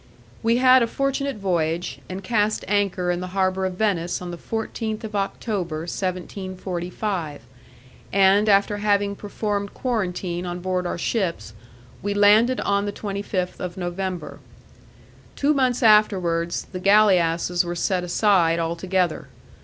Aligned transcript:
We 0.41 0.57
had 0.57 0.81
a 0.81 0.87
fortunate 0.87 1.35
voyage, 1.35 1.99
and 2.09 2.23
cast 2.23 2.65
anchor 2.67 3.11
in 3.11 3.19
the 3.19 3.37
harbour 3.37 3.67
of 3.67 3.73
Venice 3.75 4.19
on 4.19 4.31
the 4.31 4.37
14th 4.37 5.03
of 5.03 5.15
October, 5.15 5.81
1745, 5.81 7.41
and 8.11 8.49
after 8.49 8.77
having 8.77 9.15
performed 9.15 9.75
quarantine 9.75 10.47
on 10.47 10.59
board 10.59 10.87
our 10.87 10.97
ships, 10.97 11.53
we 12.01 12.15
landed 12.15 12.59
on 12.61 12.87
the 12.87 12.91
25th 12.91 13.59
of 13.59 13.77
November. 13.77 14.39
Two 15.35 15.53
months 15.53 15.83
afterwards, 15.83 16.65
the 16.71 16.79
galeasses 16.79 17.63
were 17.63 17.75
set 17.75 18.03
aside 18.03 18.57
altogether. 18.57 19.27